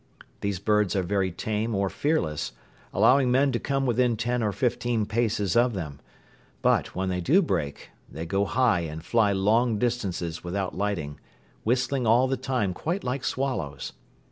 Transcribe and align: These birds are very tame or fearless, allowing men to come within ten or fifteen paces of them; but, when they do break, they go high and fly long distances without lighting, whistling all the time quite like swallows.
These 0.39 0.57
birds 0.57 0.95
are 0.95 1.03
very 1.03 1.31
tame 1.31 1.75
or 1.75 1.87
fearless, 1.87 2.53
allowing 2.91 3.29
men 3.29 3.51
to 3.51 3.59
come 3.59 3.85
within 3.85 4.17
ten 4.17 4.41
or 4.41 4.51
fifteen 4.51 5.05
paces 5.05 5.55
of 5.55 5.73
them; 5.73 5.99
but, 6.63 6.95
when 6.95 7.09
they 7.09 7.21
do 7.21 7.39
break, 7.43 7.91
they 8.11 8.25
go 8.25 8.45
high 8.45 8.79
and 8.79 9.05
fly 9.05 9.31
long 9.31 9.77
distances 9.77 10.43
without 10.43 10.75
lighting, 10.75 11.19
whistling 11.63 12.07
all 12.07 12.27
the 12.27 12.35
time 12.35 12.73
quite 12.73 13.03
like 13.03 13.23
swallows. 13.23 13.93